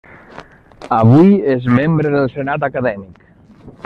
[0.99, 3.21] Avui és membre del Senat Acadèmic.